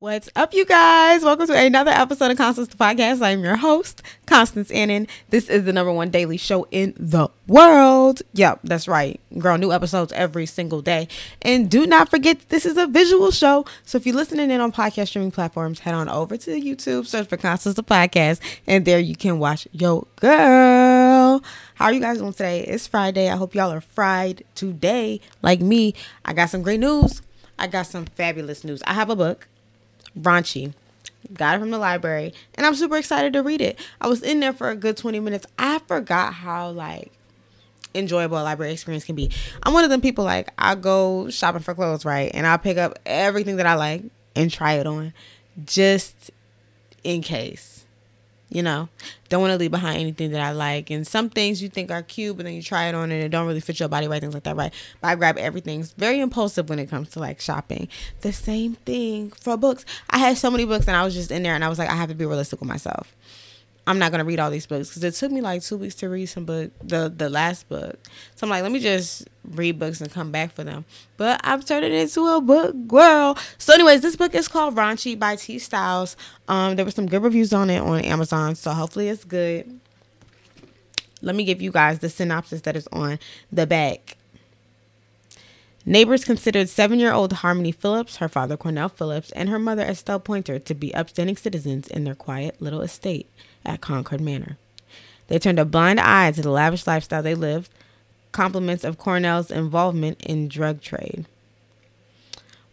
[0.00, 1.24] What's up, you guys?
[1.24, 3.20] Welcome to another episode of Constance the Podcast.
[3.20, 5.08] I'm your host, Constance Annan.
[5.30, 8.22] This is the number one daily show in the world.
[8.34, 9.20] Yep, that's right.
[9.38, 11.08] Girl, new episodes every single day.
[11.42, 13.64] And do not forget, this is a visual show.
[13.84, 17.26] So if you're listening in on podcast streaming platforms, head on over to YouTube, search
[17.26, 18.38] for Constance the Podcast,
[18.68, 21.42] and there you can watch Yo Girl.
[21.74, 22.60] How are you guys doing today?
[22.60, 23.28] It's Friday.
[23.28, 25.96] I hope y'all are fried today, like me.
[26.24, 27.20] I got some great news.
[27.58, 28.80] I got some fabulous news.
[28.86, 29.48] I have a book
[30.18, 30.74] raunchy.
[31.32, 33.78] Got it from the library, and I'm super excited to read it.
[34.00, 35.46] I was in there for a good 20 minutes.
[35.58, 37.12] I forgot how like
[37.94, 39.30] enjoyable a library experience can be.
[39.62, 42.30] I'm one of them people like I go shopping for clothes, right?
[42.32, 44.04] And I pick up everything that I like
[44.36, 45.12] and try it on
[45.64, 46.30] just
[47.04, 47.84] in case
[48.50, 48.88] you know
[49.28, 50.90] don't want to leave behind anything that i like.
[50.90, 53.28] And some things you think are cute but then you try it on and it
[53.28, 54.72] don't really fit your body right things like that right?
[55.00, 55.80] But i grab everything.
[55.80, 57.88] It's very impulsive when it comes to like shopping.
[58.22, 59.84] The same thing for books.
[60.10, 61.90] I had so many books and i was just in there and i was like
[61.90, 63.14] i have to be realistic with myself
[63.88, 66.10] I'm not gonna read all these books because it took me like two weeks to
[66.10, 67.98] read some book the the last book.
[68.36, 70.84] So I'm like, let me just read books and come back for them.
[71.16, 73.38] But I've turned it into a book girl.
[73.56, 76.16] So, anyways, this book is called Raunchy by T Styles.
[76.48, 79.80] Um, there were some good reviews on it on Amazon, so hopefully it's good.
[81.22, 83.18] Let me give you guys the synopsis that is on
[83.50, 84.18] the back.
[85.88, 90.20] Neighbors considered seven year old Harmony Phillips, her father Cornell Phillips, and her mother Estelle
[90.20, 93.26] Pointer to be upstanding citizens in their quiet little estate
[93.64, 94.58] at Concord Manor.
[95.28, 97.70] They turned a blind eye to the lavish lifestyle they lived,
[98.32, 101.24] compliments of Cornell's involvement in drug trade.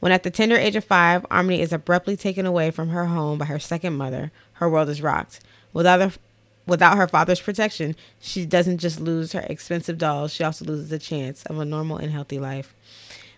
[0.01, 3.37] When at the tender age of five, Harmony is abruptly taken away from her home
[3.37, 5.39] by her second mother, her world is rocked.
[5.71, 6.19] Without her,
[6.67, 10.99] without her father's protection, she doesn't just lose her expensive dolls, she also loses the
[10.99, 12.74] chance of a normal and healthy life.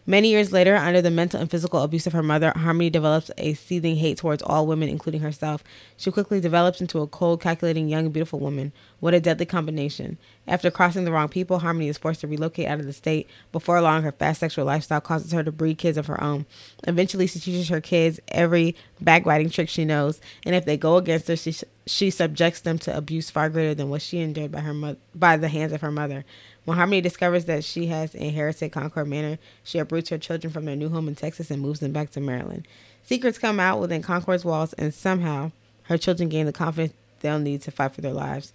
[0.10, 3.56] Many years later, under the mental and physical abuse of her mother, Harmony develops a
[3.56, 5.66] seething hate towards all women, including herself.
[5.98, 8.72] She quickly develops into a cold, calculating young, beautiful woman.
[9.02, 10.18] What a deadly combination.
[10.48, 13.28] After crossing the wrong people, Harmony is forced to relocate out of the state.
[13.52, 16.46] Before long, her fast sexual lifestyle causes her to breed kids of her own.
[16.88, 21.28] Eventually, she teaches her kids every backbiting trick she knows, and if they go against
[21.28, 21.54] her, she,
[21.86, 25.36] she subjects them to abuse far greater than what she endured by her mo- by
[25.36, 26.24] the hands of her mother.
[26.68, 30.76] When Harmony discovers that she has inherited Concord Manor, she uproots her children from their
[30.76, 32.68] new home in Texas and moves them back to Maryland.
[33.06, 36.92] Secrets come out within Concord's walls, and somehow her children gain the confidence
[37.22, 38.52] they'll need to fight for their lives.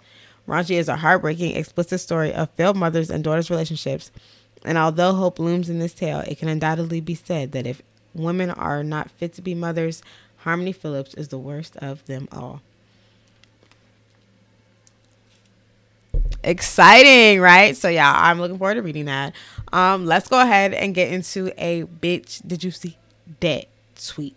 [0.47, 4.11] Raunchy is a heartbreaking, explicit story of failed mothers and daughters' relationships.
[4.63, 7.81] And although hope looms in this tale, it can undoubtedly be said that if
[8.13, 10.03] women are not fit to be mothers,
[10.37, 12.61] Harmony Phillips is the worst of them all.
[16.43, 17.77] Exciting, right?
[17.77, 19.35] So yeah, I'm looking forward to reading that.
[19.73, 22.47] Um, let's go ahead and get into a bitch.
[22.47, 22.99] Did you see
[23.41, 23.67] that
[24.05, 24.37] tweet?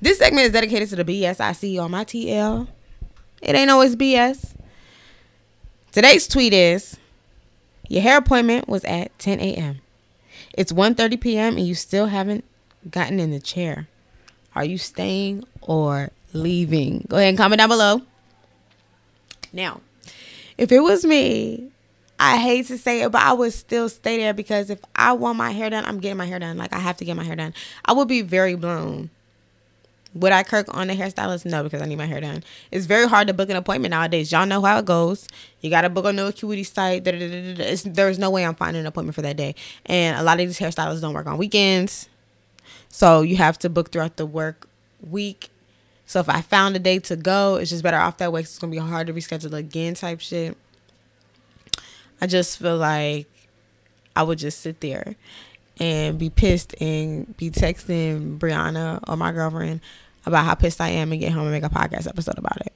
[0.00, 2.68] This segment is dedicated to the BS I see on my TL.
[3.42, 4.54] It ain't always BS.
[5.92, 6.98] Today's tweet is
[7.88, 9.80] your hair appointment was at 10 a.m.
[10.52, 11.56] It's 1:30 p.m.
[11.56, 12.44] and you still haven't
[12.90, 13.88] gotten in the chair.
[14.54, 17.06] Are you staying or leaving?
[17.08, 18.02] Go ahead and comment down below.
[19.52, 19.80] Now,
[20.58, 21.70] if it was me,
[22.18, 25.36] I hate to say it, but I would still stay there because if I want
[25.36, 26.56] my hair done, I'm getting my hair done.
[26.56, 27.52] Like I have to get my hair done.
[27.84, 29.10] I would be very blown.
[30.14, 31.44] Would I kirk on the hairstylist?
[31.44, 32.42] No, because I need my hair done.
[32.70, 34.32] It's very hard to book an appointment nowadays.
[34.32, 35.28] Y'all know how it goes.
[35.60, 37.04] You got to book on the acuity site.
[37.04, 39.54] There's no way I'm finding an appointment for that day.
[39.84, 42.08] And a lot of these hairstylists don't work on weekends.
[42.88, 44.66] So you have to book throughout the work
[45.06, 45.50] week
[46.06, 48.40] so if I found a day to go, it's just better off that way.
[48.40, 50.56] It's gonna be hard to reschedule again, type shit.
[52.20, 53.26] I just feel like
[54.14, 55.16] I would just sit there
[55.78, 59.80] and be pissed and be texting Brianna or my girlfriend
[60.24, 62.72] about how pissed I am and get home and make a podcast episode about it.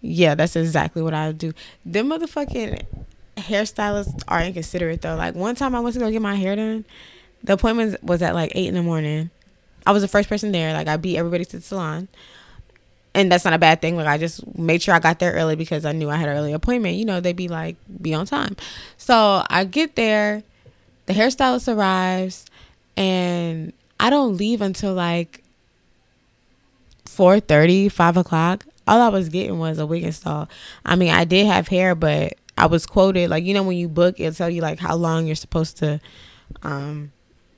[0.00, 1.52] Yeah, that's exactly what I would do.
[1.86, 2.84] Them motherfucking
[3.36, 5.16] hairstylists are inconsiderate though.
[5.16, 6.84] Like one time I went to go get my hair done,
[7.42, 9.30] the appointment was at like eight in the morning.
[9.86, 10.72] I was the first person there.
[10.72, 12.08] Like I beat everybody to the salon.
[13.14, 13.96] And that's not a bad thing.
[13.96, 16.36] Like I just made sure I got there early because I knew I had an
[16.36, 16.96] early appointment.
[16.96, 18.56] You know, they'd be like, be on time.
[18.96, 20.42] So I get there,
[21.06, 22.46] the hairstylist arrives,
[22.96, 25.42] and I don't leave until like
[27.06, 28.64] 4 30, 5 o'clock.
[28.86, 30.48] All I was getting was a wig install.
[30.84, 33.88] I mean, I did have hair, but I was quoted like you know when you
[33.88, 36.00] book, it'll tell you like how long you're supposed to
[36.62, 37.11] um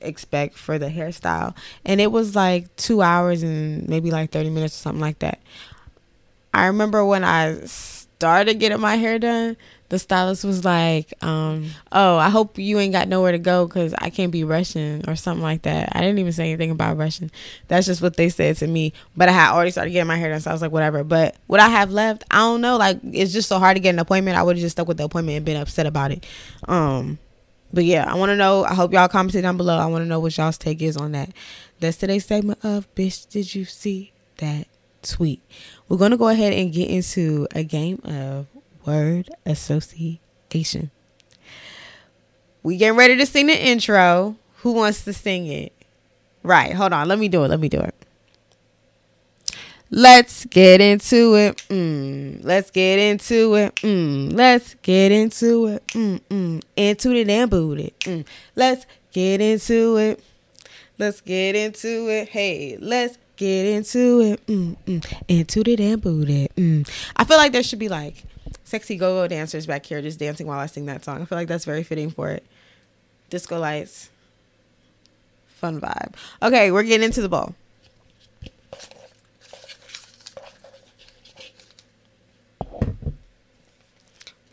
[0.05, 1.57] expect for the hairstyle.
[1.85, 5.41] And it was like two hours and maybe like 30 minutes or something like that.
[6.53, 9.57] I remember when I started getting my hair done,
[9.89, 13.95] the stylist was like, um, "Oh, I hope you ain't got nowhere to go because
[13.99, 17.31] I can't be rushing or something like that." I didn't even say anything about rushing.
[17.69, 18.93] That's just what they said to me.
[19.17, 21.37] But I had already started getting my hair done, so I was like, "Whatever." But
[21.47, 22.77] what I have left, I don't know.
[22.77, 24.37] Like it's just so hard to get an appointment.
[24.37, 26.25] I would have just stuck with the appointment and been upset about it.
[26.67, 27.19] Um,
[27.75, 28.65] but yeah, I want to know.
[28.65, 29.77] I hope y'all comment down below.
[29.77, 31.31] I want to know what y'all's take is on that.
[31.81, 34.67] That's today's segment of "Bitch, did you see that
[35.03, 35.43] tweet?"
[35.89, 38.47] We're gonna go ahead and get into a game of
[38.87, 40.91] word association.
[42.63, 44.37] We getting ready to sing the intro.
[44.59, 45.73] Who wants to sing it?
[46.43, 47.09] Right, hold on.
[47.09, 47.49] Let me do it.
[47.49, 47.95] Let me do it.
[49.97, 51.59] Let's get into it.
[51.69, 53.77] Mm, let's get into it.
[53.77, 55.87] Mm, let's get into it.
[55.87, 57.95] Mm, mm, into the damn booty.
[58.01, 58.27] Mm,
[58.57, 60.25] let's get into it.
[60.99, 62.29] Let's get into it.
[62.31, 64.45] Hey, let's get into it.
[64.49, 66.49] Mm, mm, into the damn booty.
[66.57, 66.91] Mm.
[67.15, 68.25] I feel like there should be like
[68.65, 71.23] sexy go-go dancers back here just dancing while I sing that song.
[71.23, 72.45] I feel like that's very fitting for it.
[73.31, 74.11] Disco lights.
[75.47, 76.15] Fun vibe.
[76.43, 77.55] Okay, we're getting into the bowl.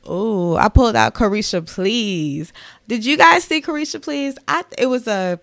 [0.06, 2.52] Oh, I pulled out Caresha Please.
[2.88, 4.38] Did you guys see Caresha Please?
[4.48, 5.40] I it was a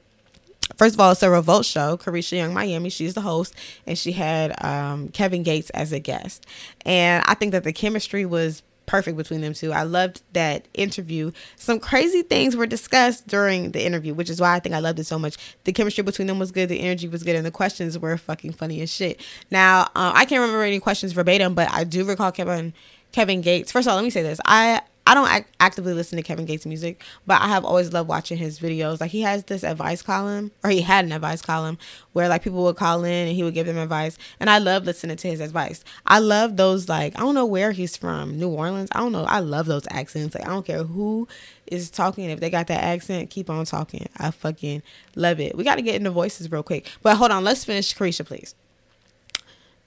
[0.76, 1.96] first of all, it's a revolt show.
[1.96, 3.54] Caresha Yung Miami, she's the host,
[3.86, 6.46] and she had um, Kevin Gates as a guest.
[6.84, 9.70] And I think that the chemistry was perfect between them two.
[9.72, 11.30] I loved that interview.
[11.56, 14.98] Some crazy things were discussed during the interview, which is why I think I loved
[14.98, 15.36] it so much.
[15.64, 18.54] The chemistry between them was good, the energy was good, and the questions were fucking
[18.54, 19.20] funny as shit.
[19.50, 22.72] Now, uh, I can't remember any questions verbatim, but I do recall Kevin
[23.12, 23.72] Kevin Gates.
[23.72, 24.40] First of all, let me say this.
[24.44, 28.10] I I don't act- actively listen to Kevin Gates music, but I have always loved
[28.10, 29.00] watching his videos.
[29.00, 31.78] Like he has this advice column, or he had an advice column
[32.12, 34.84] where like people would call in and he would give them advice, and I love
[34.84, 35.82] listening to his advice.
[36.06, 38.90] I love those like I don't know where he's from, New Orleans.
[38.92, 39.24] I don't know.
[39.24, 40.34] I love those accents.
[40.34, 41.26] Like I don't care who
[41.66, 42.28] is talking.
[42.28, 44.10] If they got that accent, keep on talking.
[44.18, 44.82] I fucking
[45.16, 45.56] love it.
[45.56, 47.44] We got to get into voices real quick, but hold on.
[47.44, 48.54] Let's finish Caresha, please.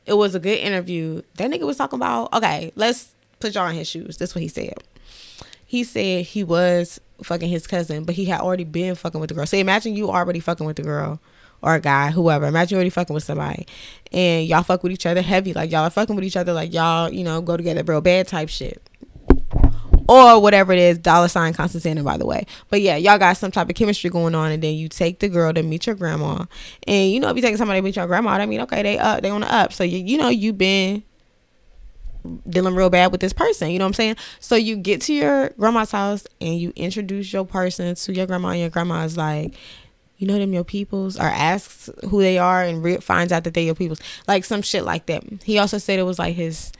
[0.06, 1.21] It was a good interview.
[1.36, 2.33] That nigga was talking about.
[2.33, 4.18] Okay, let's put y'all in his shoes.
[4.18, 4.75] That's what he said
[5.71, 9.33] he said he was fucking his cousin, but he had already been fucking with the
[9.33, 9.45] girl.
[9.45, 11.21] So imagine you already fucking with the girl
[11.62, 12.45] or a guy, whoever.
[12.45, 13.65] Imagine you already fucking with somebody
[14.12, 15.53] and y'all fuck with each other heavy.
[15.53, 18.27] Like y'all are fucking with each other like y'all, you know, go together real bad
[18.27, 18.81] type shit.
[20.12, 22.46] Or whatever it is, dollar sign Constantine, by the way.
[22.68, 25.30] But yeah, y'all got some type of chemistry going on, and then you take the
[25.30, 26.44] girl to meet your grandma.
[26.86, 28.98] And you know, if you take somebody to meet your grandma, I mean, okay, they
[28.98, 29.72] up, they on the up.
[29.72, 31.04] So you you know, you've been
[32.50, 33.72] dealing real bad with this person.
[33.72, 34.16] You know what I'm saying?
[34.42, 38.50] So you get to your grandma's house and you introduce your person to your grandma,
[38.50, 39.54] and your grandma's like,
[40.18, 43.54] you know them your peoples, or asks who they are and re- finds out that
[43.54, 45.24] they your peoples, like some shit like that.
[45.46, 46.74] He also said it was like his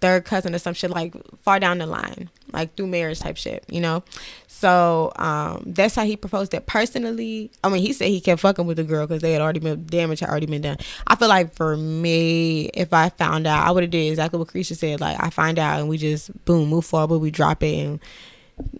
[0.00, 3.64] third cousin or some shit like far down the line, like through marriage type shit,
[3.68, 4.02] you know.
[4.46, 6.66] So um, that's how he proposed it.
[6.66, 9.60] Personally, I mean, he said he kept fucking with the girl because they had already
[9.60, 10.78] been damage had already been done.
[11.06, 14.48] I feel like for me, if I found out, I would have did exactly what
[14.48, 15.00] Caresha said.
[15.00, 18.00] Like I find out and we just boom move forward, we drop it, and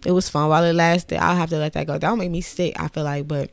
[0.05, 1.17] it was fun while it lasted.
[1.17, 1.97] I'll have to let that go.
[1.97, 2.79] That'll make me sick.
[2.79, 3.49] I feel like, but.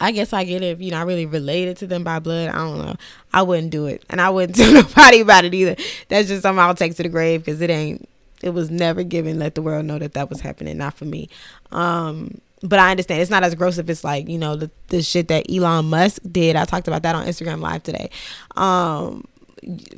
[0.00, 2.48] I guess I get it if you know I really related to them by blood.
[2.48, 2.96] I don't know.
[3.32, 4.04] I wouldn't do it.
[4.10, 5.76] And I wouldn't tell nobody about it either.
[6.08, 8.08] That's just something I'll take to the grave because it ain't
[8.42, 11.30] it was never given let the world know that that was happening not for me
[11.72, 15.02] um but I understand it's not as gross if it's like you know the the
[15.02, 16.56] shit that Elon Musk did.
[16.56, 18.10] I talked about that on Instagram Live today.
[18.56, 19.26] Um,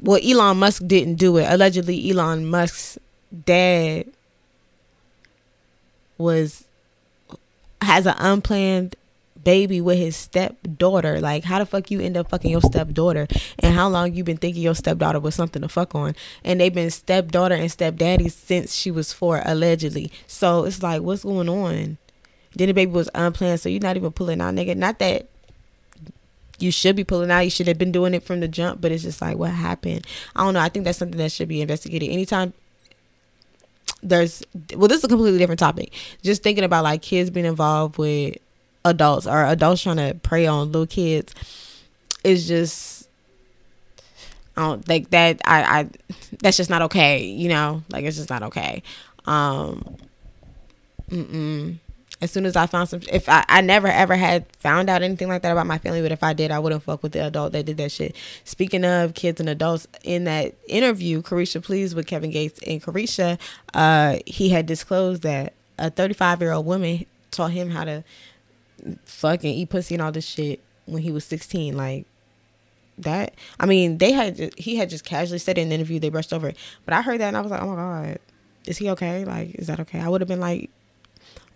[0.03, 1.47] well, Elon Musk didn't do it.
[1.49, 2.99] Allegedly, Elon Musk's
[3.45, 4.07] dad
[6.19, 6.65] was
[7.83, 8.97] has an unplanned
[9.47, 11.21] baby with his stepdaughter.
[11.21, 13.29] Like, how the fuck you end up fucking your stepdaughter?
[13.61, 16.17] And how long you been thinking your stepdaughter was something to fuck on?
[16.45, 20.11] And they've been stepdaughter and stepdaddy since she was four, allegedly.
[20.27, 21.97] So it's like, what's going on?
[22.57, 24.77] Then the baby was unplanned, so you're not even pulling out, nigga.
[24.77, 25.29] Not that
[26.59, 27.41] you should be pulling out.
[27.41, 30.05] You should have been doing it from the jump, but it's just like, what happened?
[30.35, 30.61] I don't know.
[30.61, 32.11] I think that's something that should be investigated.
[32.11, 32.53] Anytime
[34.03, 34.43] there's,
[34.75, 35.93] well, this is a completely different topic.
[36.25, 38.39] Just thinking about like kids being involved with
[38.87, 41.35] adults or adults trying to prey on little kids
[42.25, 43.09] is just
[44.57, 45.89] I don't think that I, I
[46.41, 47.83] that's just not okay, you know?
[47.91, 48.83] Like it's just not okay.
[49.27, 49.97] Um
[51.11, 51.77] mm-mm.
[52.23, 55.29] As soon as I found some if I, I never ever had found out anything
[55.29, 57.53] like that about my family, but if I did, I wouldn't fuck with the adult
[57.53, 58.17] that did that shit.
[58.45, 63.39] Speaking of kids and adults, in that interview, Caresha Please with Kevin Gates and Caresha,
[63.75, 68.03] uh, he had disclosed that a 35 year old woman taught him how to
[69.05, 72.07] fucking eat pussy and all this shit when he was 16 like
[72.99, 76.33] that i mean they had he had just casually said in an interview they brushed
[76.33, 78.19] over it but i heard that and i was like oh my god
[78.67, 79.25] is he okay?
[79.25, 80.01] Like, is that okay?
[80.01, 80.71] I would have been like,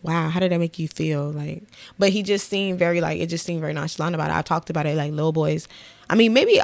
[0.02, 1.30] wow, how did that make you feel?
[1.30, 1.64] Like,
[1.98, 4.36] but he just seemed very like it just seemed very nonchalant about it.
[4.36, 5.68] I talked about it like little boys.
[6.08, 6.60] I mean, maybe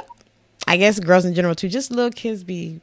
[0.67, 1.69] I guess girls in general too.
[1.69, 2.79] Just little kids be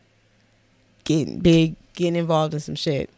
[1.04, 3.10] getting big, getting involved in some shit,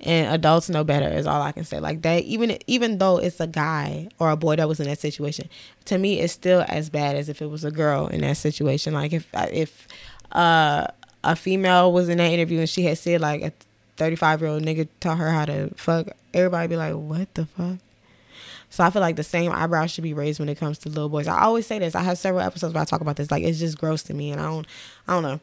[0.00, 1.08] and adults know better.
[1.08, 1.80] Is all I can say.
[1.80, 5.00] Like that, even even though it's a guy or a boy that was in that
[5.00, 5.48] situation,
[5.86, 8.94] to me, it's still as bad as if it was a girl in that situation.
[8.94, 9.88] Like if if
[10.32, 10.86] uh,
[11.24, 13.52] a female was in that interview and she had said like a
[13.96, 17.78] 35 year old nigga taught her how to fuck, everybody be like, what the fuck?
[18.70, 21.08] So I feel like the same eyebrows should be raised when it comes to little
[21.08, 21.26] boys.
[21.26, 21.94] I always say this.
[21.94, 23.30] I have several episodes where I talk about this.
[23.30, 24.66] Like it's just gross to me, and I don't,
[25.06, 25.40] I don't know.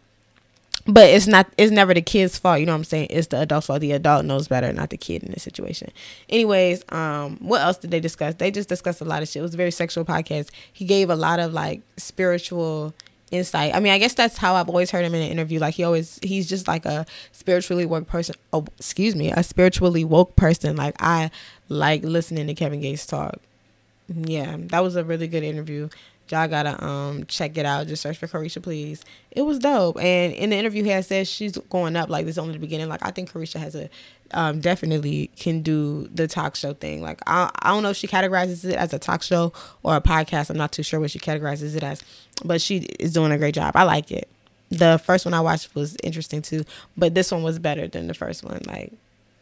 [0.87, 1.47] But it's not.
[1.57, 2.59] It's never the kid's fault.
[2.59, 3.07] You know what I'm saying?
[3.09, 3.81] It's the adult's fault.
[3.81, 5.91] The adult knows better, not the kid in this situation.
[6.29, 8.35] Anyways, um, what else did they discuss?
[8.35, 9.39] They just discussed a lot of shit.
[9.39, 10.49] It was a very sexual podcast.
[10.71, 12.93] He gave a lot of like spiritual
[13.31, 13.73] insight.
[13.73, 15.59] I mean, I guess that's how I've always heard him in an interview.
[15.59, 18.35] Like he always, he's just like a spiritually woke person.
[18.53, 20.75] Oh, excuse me, a spiritually woke person.
[20.75, 21.31] Like I
[21.67, 23.39] like listening to Kevin Gates talk.
[24.07, 25.89] Yeah, that was a really good interview.
[26.29, 27.88] Y'all gotta um check it out.
[27.88, 29.03] Just search for Caresha, please.
[29.32, 29.98] It was dope.
[30.00, 32.10] And in the interview, he had said she's going up.
[32.10, 32.89] Like this is only the beginning.
[32.89, 33.89] Like I think Caresha has a
[34.32, 37.01] um, definitely can do the talk show thing.
[37.01, 39.53] Like I, I don't know if she categorizes it as a talk show
[39.84, 40.50] or a podcast.
[40.50, 42.03] I'm not too sure what she categorizes it as,
[42.44, 43.75] but she is doing a great job.
[43.75, 44.27] I like it.
[44.70, 46.65] The first one I watched was interesting too,
[46.98, 48.62] but this one was better than the first one.
[48.65, 48.94] Like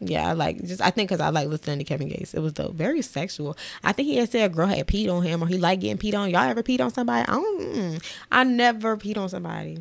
[0.10, 2.34] yeah, I like just I think because I like listening to Kevin Gates.
[2.34, 3.58] It was though very sexual.
[3.84, 5.98] I think he had said a girl had peed on him or he liked getting
[5.98, 6.30] peed on.
[6.30, 7.28] Y'all ever peed on somebody?
[7.28, 8.00] I don't.
[8.32, 9.80] I never peed on somebody.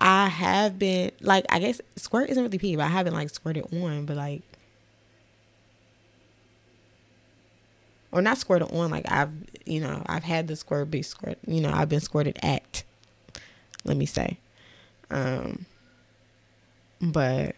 [0.00, 3.66] I have been like I guess squirt isn't really pee, but I haven't like squirted
[3.72, 4.42] on, but like
[8.12, 8.90] or not squirted on.
[8.90, 9.32] Like I've
[9.64, 11.38] you know I've had the squirt be squirt.
[11.46, 12.84] You know I've been squirted at.
[13.84, 14.38] Let me say.
[15.10, 15.66] Um,
[17.02, 17.12] Mm.
[17.12, 17.54] but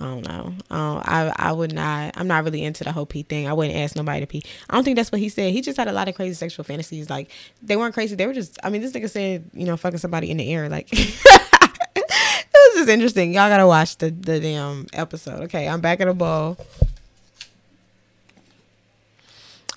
[0.00, 0.54] I don't know.
[0.70, 2.14] I I would not.
[2.16, 3.46] I'm not really into the whole pee thing.
[3.46, 4.42] I wouldn't ask nobody to pee.
[4.68, 5.52] I don't think that's what he said.
[5.52, 7.08] He just had a lot of crazy sexual fantasies.
[7.08, 7.30] Like
[7.62, 8.16] they weren't crazy.
[8.16, 8.58] They were just.
[8.64, 10.68] I mean, this nigga said you know fucking somebody in the air.
[10.68, 12.04] Like it
[12.52, 13.32] was just interesting.
[13.32, 15.44] Y'all gotta watch the the damn episode.
[15.44, 16.58] Okay, I'm back at the ball.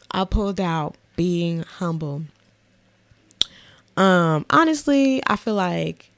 [0.10, 2.24] I pulled out being humble.
[3.97, 6.11] Um, honestly, I feel like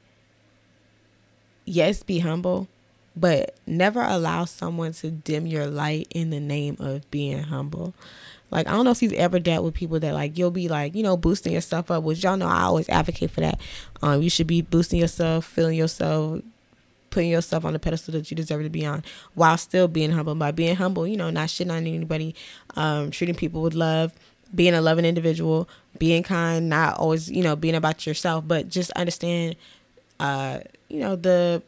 [1.66, 2.68] yes, be humble,
[3.16, 7.94] but never allow someone to dim your light in the name of being humble.
[8.52, 10.96] Like I don't know if you've ever dealt with people that like you'll be like
[10.96, 13.60] you know boosting yourself up, which y'all know I always advocate for that.
[14.02, 16.42] Um, you should be boosting yourself, feeling yourself,
[17.12, 19.04] putting yourself on the pedestal that you deserve to be on,
[19.36, 20.36] while still being humble.
[20.36, 22.36] By being humble, you know, not shitting on anybody,
[22.76, 24.14] um, treating people with love,
[24.54, 28.92] being a loving individual, being kind, not always, you know, being about yourself, but just
[28.92, 29.56] understand,
[30.20, 31.62] uh, you know, the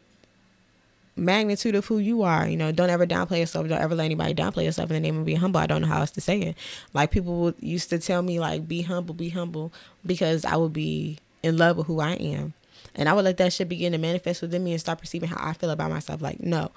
[1.14, 2.48] magnitude of who you are.
[2.48, 3.68] You know, don't ever downplay yourself.
[3.68, 5.60] Don't ever let anybody downplay yourself in the name of being humble.
[5.60, 6.56] I don't know how else to say it.
[6.92, 9.72] Like people used to tell me, like, be humble, be humble,
[10.04, 12.54] because I would be in love with who I am.
[12.94, 15.36] And I would let that shit begin to manifest within me and start perceiving how
[15.38, 16.20] I feel about myself.
[16.20, 16.72] Like, no.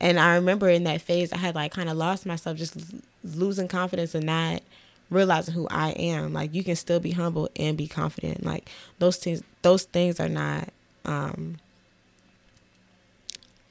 [0.00, 2.76] And I remember in that phase, I had like kind of lost myself, just
[3.22, 4.62] losing confidence and not
[5.10, 6.32] realizing who I am.
[6.32, 8.44] Like you can still be humble and be confident.
[8.44, 10.68] Like those things those things are not
[11.04, 11.58] um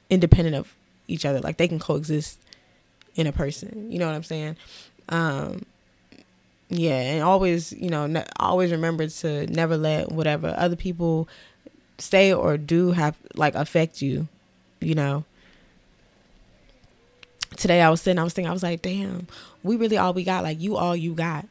[0.08, 0.72] independent of
[1.08, 1.40] each other.
[1.40, 2.38] Like they can coexist
[3.14, 3.90] in a person.
[3.90, 4.56] You know what I'm saying?
[5.08, 5.64] Um
[6.72, 11.28] yeah, and always, you know, ne- always remember to never let whatever other people
[11.98, 14.28] say or do have like affect you,
[14.80, 15.24] you know
[17.56, 19.26] today I was sitting, I was thinking, I was like, damn,
[19.62, 20.42] we really all we got.
[20.42, 21.46] Like you all you got.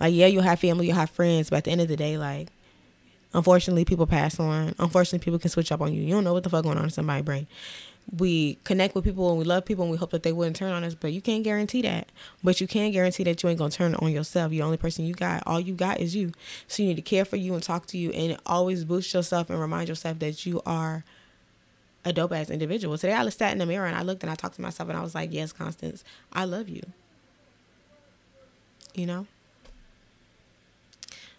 [0.00, 2.18] Like yeah, you'll have family, you'll have friends, but at the end of the day,
[2.18, 2.48] like
[3.34, 4.74] unfortunately people pass on.
[4.78, 6.02] Unfortunately people can switch up on you.
[6.02, 7.46] You don't know what the fuck going on in somebody's brain.
[8.18, 10.72] We connect with people and we love people and we hope that they wouldn't turn
[10.72, 12.08] on us, but you can't guarantee that.
[12.42, 14.52] But you can guarantee that you ain't gonna turn on yourself.
[14.52, 15.44] You're the only person you got.
[15.46, 16.32] All you got is you.
[16.66, 19.50] So you need to care for you and talk to you and always boost yourself
[19.50, 21.04] and remind yourself that you are
[22.04, 22.98] a dope ass individual.
[22.98, 24.98] Today I sat in the mirror and I looked and I talked to myself and
[24.98, 26.02] I was like, Yes, Constance,
[26.32, 26.82] I love you.
[28.94, 29.26] You know?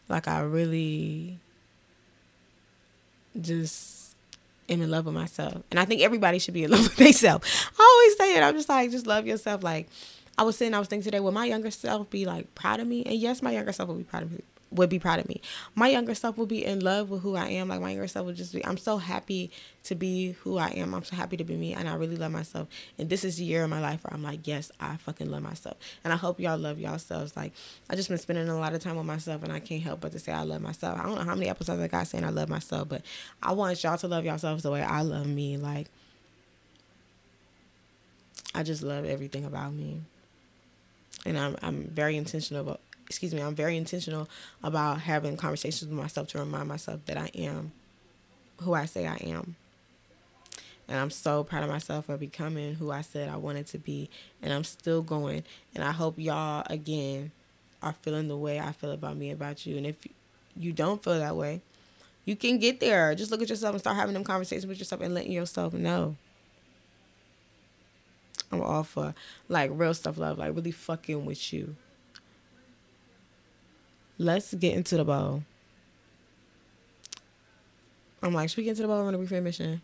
[0.10, 1.40] Like I really
[3.40, 4.16] just
[4.70, 5.64] am in love with myself.
[5.72, 7.68] And I think everybody should be in love with themselves.
[7.80, 8.44] I always say it.
[8.44, 9.64] I'm just like, just love yourself.
[9.64, 9.88] Like
[10.38, 12.88] I was saying, I was thinking today, would my younger self be like proud of
[12.88, 13.04] me?
[13.04, 14.44] And yes, my younger self would be proud of me
[14.74, 15.42] would be proud of me.
[15.76, 17.68] My younger self would be in love with who I am.
[17.68, 18.66] Like my younger self would just be.
[18.66, 19.52] I'm so happy
[19.84, 20.94] to be who I am.
[20.94, 22.68] I'm so happy to be me, and I really love myself.
[22.98, 25.44] And this is the year of my life where I'm like, yes, I fucking love
[25.44, 25.78] myself.
[26.04, 27.36] And I hope y'all love yourselves.
[27.36, 27.54] Like
[27.90, 30.12] I just been spending a lot of time with myself, and I can't help but
[30.14, 31.00] to say I love myself.
[31.00, 33.02] I don't know how many episodes I got saying I love myself, but
[33.42, 35.58] I want y'all to love yourselves the way I love me.
[35.58, 35.88] Like
[38.56, 40.02] I just love everything about me.
[41.26, 44.30] And I'm I'm very intentional about excuse me, I'm very intentional
[44.64, 47.72] about having conversations with myself to remind myself that I am
[48.62, 49.56] who I say I am.
[50.88, 54.10] And I'm so proud of myself for becoming who I said I wanted to be.
[54.42, 55.44] And I'm still going.
[55.74, 57.32] And I hope y'all, again,
[57.82, 59.78] are feeling the way I feel about me, about you.
[59.78, 59.96] And if
[60.56, 61.62] you don't feel that way,
[62.26, 63.16] you can get there.
[63.16, 66.16] Just look at yourself and start having them conversations with yourself and letting yourself know.
[68.52, 69.16] I'm all for
[69.50, 71.76] like real stuff, love, like really fucking with you.
[74.24, 75.44] Let's get into the bowl.
[78.22, 79.82] I'm like, should we get into the bowl or run a brief mission?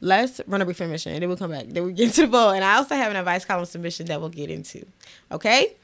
[0.00, 1.66] Let's run a brief mission and then we'll come back.
[1.68, 2.50] Then we get into the bowl.
[2.50, 4.84] And I also have an advice column submission that we'll get into.
[5.30, 5.76] Okay?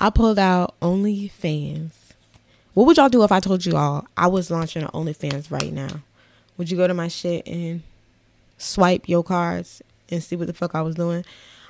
[0.00, 1.92] I pulled out OnlyFans.
[2.73, 5.73] What would y'all do if I told you all I was launching an OnlyFans right
[5.73, 6.00] now?
[6.56, 7.82] Would you go to my shit and
[8.58, 11.25] swipe your cards and see what the fuck I was doing?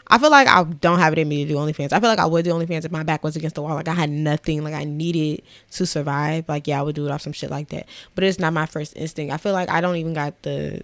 [0.08, 1.92] I feel like I don't have it in me to do OnlyFans.
[1.92, 3.74] I feel like I would do OnlyFans if my back was against the wall.
[3.74, 4.62] Like I had nothing.
[4.62, 6.46] Like I needed to survive.
[6.46, 7.86] Like yeah, I would do it off some shit like that.
[8.14, 9.32] But it's not my first instinct.
[9.32, 10.82] I feel like I don't even got the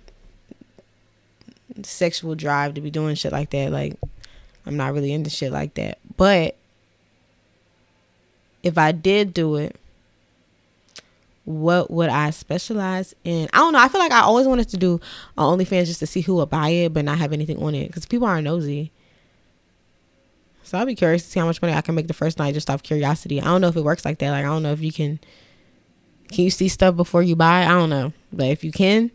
[1.82, 3.70] sexual drive to be doing shit like that.
[3.70, 3.96] Like
[4.64, 5.98] I'm not really into shit like that.
[6.16, 6.56] But
[8.62, 9.76] if I did do it,
[11.50, 13.48] what would I specialize in?
[13.52, 13.80] I don't know.
[13.80, 15.00] I feel like I always wanted to do
[15.36, 17.88] uh, OnlyFans just to see who would buy it, but not have anything on it
[17.88, 18.92] because people are nosy.
[20.62, 22.54] So I'll be curious to see how much money I can make the first night
[22.54, 23.40] just off curiosity.
[23.40, 24.30] I don't know if it works like that.
[24.30, 25.18] Like I don't know if you can.
[26.30, 27.64] Can you see stuff before you buy?
[27.64, 29.10] I don't know, but if you can,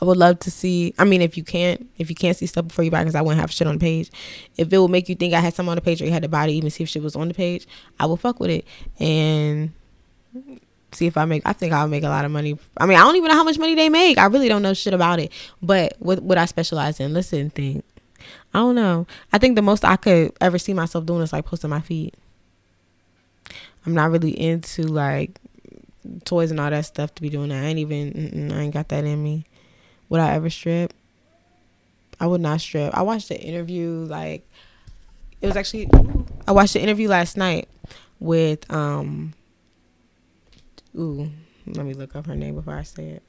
[0.00, 0.94] I would love to see.
[0.98, 3.20] I mean, if you can't, if you can't see stuff before you buy, because I
[3.20, 4.10] wouldn't have shit on the page.
[4.56, 6.22] If it would make you think I had something on the page or you had
[6.22, 7.66] to buy even see if shit was on the page,
[8.00, 8.66] I will fuck with it
[8.98, 9.72] and
[10.92, 11.42] see if I make.
[11.44, 12.58] I think I'll make a lot of money.
[12.76, 14.18] I mean, I don't even know how much money they make.
[14.18, 15.32] I really don't know shit about it.
[15.62, 17.12] But what would I specialize in?
[17.12, 17.84] Listen, think.
[18.54, 19.06] I don't know.
[19.32, 22.14] I think the most I could ever see myself doing is like posting my feet.
[23.84, 25.38] I'm not really into like
[26.24, 27.62] toys and all that stuff to be doing that.
[27.62, 28.52] I ain't even.
[28.52, 29.44] I ain't got that in me.
[30.08, 30.92] Would I ever strip?
[32.18, 32.94] I would not strip.
[32.94, 34.46] I watched the interview like
[35.40, 35.88] it was actually
[36.46, 37.68] I watched the interview last night
[38.18, 39.34] with um
[40.96, 41.30] ooh,
[41.66, 43.22] let me look up her name before I say it.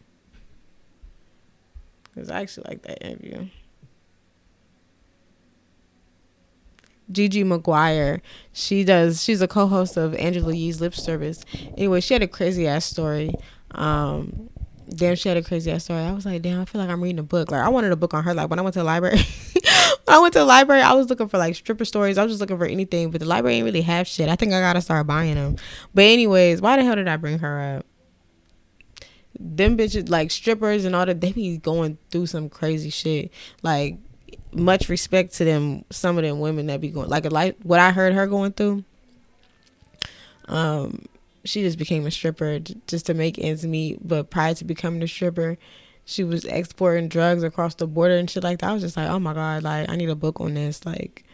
[2.14, 3.48] Cuz I actually like that interview.
[7.12, 8.22] Gigi Maguire.
[8.52, 9.24] She does.
[9.24, 11.44] She's a co-host of Angela Yee's Lip Service.
[11.78, 13.34] Anyway, she had a crazy ass story.
[13.72, 14.50] Um,
[14.90, 16.02] damn, she had a crazy ass story.
[16.02, 17.52] I was like, damn, I feel like I'm reading a book.
[17.52, 18.34] Like I wanted a book on her.
[18.34, 19.20] Like when I went to the library,
[20.08, 22.17] I went to the library, I was looking for like stripper stories.
[22.17, 24.30] I was just looking for anything, but the library ain't really have shit.
[24.30, 25.58] I think I gotta start buying them.
[25.93, 27.86] But anyways, why the hell did I bring her up?
[29.39, 31.22] Them bitches like strippers and all that.
[31.22, 33.32] They be going through some crazy shit.
[33.62, 33.98] Like
[34.52, 37.91] much respect to them some of them women that be going like like what I
[37.91, 38.84] heard her going through.
[40.48, 41.06] Um,
[41.43, 44.06] she just became a stripper just to make ends meet.
[44.06, 45.58] But prior to becoming a stripper,
[46.08, 48.70] she was exporting drugs across the border and shit like that.
[48.70, 50.86] I was just like, oh my god, like I need a book on this.
[50.86, 51.26] Like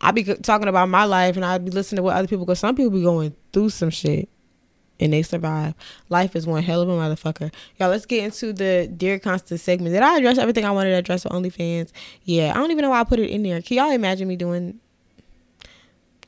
[0.00, 2.60] I'd be talking about my life and I'd be listening to what other people because
[2.60, 4.28] some people be going through some shit
[5.00, 5.74] and they survive.
[6.08, 7.52] Life is one hell of a motherfucker.
[7.80, 9.92] Y'all, let's get into the Dear Constance segment.
[9.92, 11.90] Did I address everything I wanted to address for OnlyFans?
[12.22, 13.60] Yeah, I don't even know why I put it in there.
[13.60, 14.78] Can y'all imagine me doing?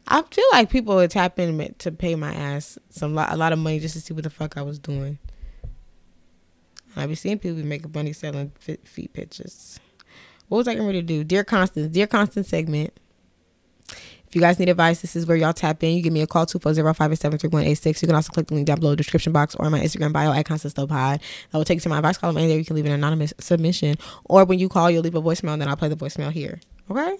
[0.08, 3.60] I feel like people would tap in to pay my ass some a lot of
[3.60, 5.20] money just to see what the fuck I was doing.
[6.96, 9.79] I be seeing people be making money selling feet pictures.
[10.48, 11.24] What was I going to do?
[11.24, 12.92] Dear Constance, Dear Constance segment.
[14.29, 15.96] If you guys need advice, this is where y'all tap in.
[15.96, 18.03] You give me a call, 240-587-3186.
[18.03, 20.33] You can also click the link down below the description box or my Instagram bio
[20.33, 20.88] at Constance Pod.
[20.90, 21.20] That
[21.53, 23.96] will take you to my advice column, and there you can leave an anonymous submission.
[24.27, 26.61] Or when you call, you'll leave a voicemail, and then I'll play the voicemail here.
[26.90, 27.16] Okay?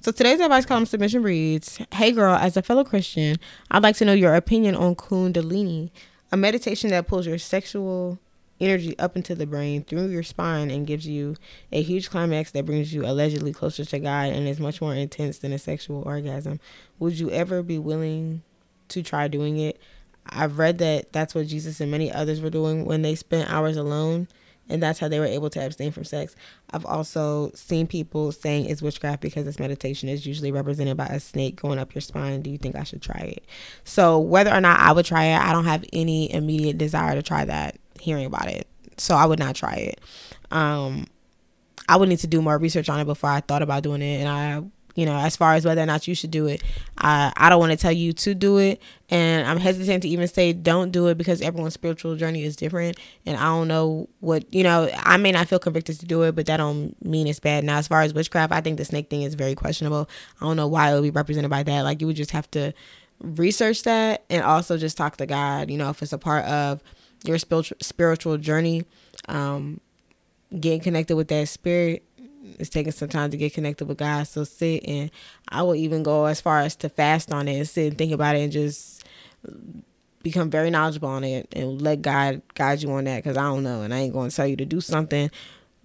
[0.00, 3.36] So today's advice column submission reads, Hey girl, as a fellow Christian,
[3.70, 5.90] I'd like to know your opinion on Kundalini,
[6.32, 8.18] a meditation that pulls your sexual
[8.60, 11.36] energy up into the brain through your spine and gives you
[11.72, 15.38] a huge climax that brings you allegedly closer to God and is much more intense
[15.38, 16.60] than a sexual orgasm.
[16.98, 18.42] Would you ever be willing
[18.88, 19.80] to try doing it?
[20.28, 23.76] I've read that that's what Jesus and many others were doing when they spent hours
[23.76, 24.28] alone
[24.68, 26.34] and that's how they were able to abstain from sex.
[26.72, 31.20] I've also seen people saying it's witchcraft because this meditation is usually represented by a
[31.20, 32.42] snake going up your spine.
[32.42, 33.44] Do you think I should try it?
[33.84, 37.22] So, whether or not I would try it, I don't have any immediate desire to
[37.22, 38.66] try that hearing about it.
[38.98, 40.00] So I would not try it.
[40.50, 41.06] Um,
[41.88, 44.20] I would need to do more research on it before I thought about doing it.
[44.20, 44.62] And I,
[44.94, 46.62] you know, as far as whether or not you should do it,
[46.98, 48.80] I, I don't want to tell you to do it.
[49.10, 52.98] And I'm hesitant to even say don't do it because everyone's spiritual journey is different.
[53.26, 56.34] And I don't know what, you know, I may not feel convicted to do it,
[56.34, 57.62] but that don't mean it's bad.
[57.62, 60.08] Now, as far as witchcraft, I think the snake thing is very questionable.
[60.40, 61.82] I don't know why it would be represented by that.
[61.82, 62.72] Like, you would just have to
[63.20, 66.82] research that and also just talk to God, you know, if it's a part of
[67.24, 68.84] your spiritual journey,
[69.28, 69.80] um,
[70.58, 72.02] getting connected with that spirit.
[72.58, 74.24] It's taking some time to get connected with God.
[74.24, 75.10] So sit and
[75.48, 78.12] I will even go as far as to fast on it and sit and think
[78.12, 79.04] about it and just
[80.22, 83.62] become very knowledgeable on it and let God guide you on that because I don't
[83.62, 85.30] know and I ain't going to tell you to do something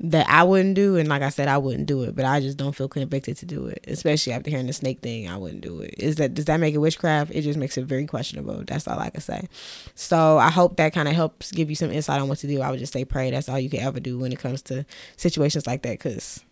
[0.03, 0.97] that I wouldn't do.
[0.97, 3.45] And like I said, I wouldn't do it, but I just don't feel convicted to
[3.45, 5.29] do it, especially after hearing the snake thing.
[5.29, 5.93] I wouldn't do it.
[5.97, 7.31] Is that does that make it witchcraft?
[7.31, 8.63] It just makes it very questionable.
[8.65, 9.47] That's all I can say.
[9.95, 12.61] So I hope that kind of helps give you some insight on what to do.
[12.61, 13.29] I would just say pray.
[13.29, 14.85] That's all you can ever do when it comes to
[15.17, 16.43] situations like that, because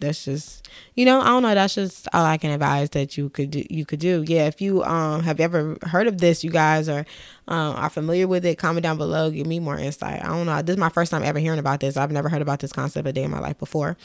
[0.00, 3.28] that's just you know i don't know that's just all i can advise that you
[3.28, 6.50] could do you could do yeah if you um have ever heard of this you
[6.50, 7.04] guys are
[7.48, 10.62] um are familiar with it comment down below give me more insight i don't know
[10.62, 13.06] this is my first time ever hearing about this i've never heard about this concept
[13.06, 13.96] a day in my life before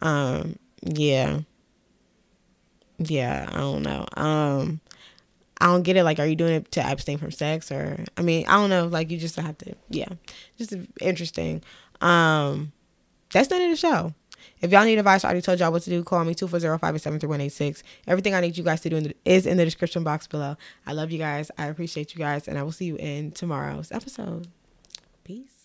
[0.00, 1.40] um yeah
[2.98, 4.80] yeah i don't know um
[5.60, 6.02] I don't get it.
[6.02, 8.88] Like, are you doing it to abstain from sex, or I mean, I don't know.
[8.88, 10.08] Like, you just have to, yeah,
[10.58, 11.62] just interesting.
[12.00, 12.72] Um,
[13.32, 14.12] that's the end of the show.
[14.60, 16.02] If y'all need advice, I already told y'all what to do.
[16.04, 17.82] Call me 240-587-3186.
[18.06, 20.56] Everything I need you guys to do in the, is in the description box below.
[20.86, 21.50] I love you guys.
[21.58, 22.48] I appreciate you guys.
[22.48, 24.48] And I will see you in tomorrow's episode.
[25.24, 25.61] Peace.